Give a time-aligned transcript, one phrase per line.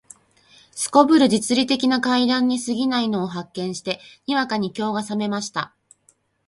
[0.73, 5.75] 頗る実利的な階段に過ぎないのを発見して、にわかに興が覚めました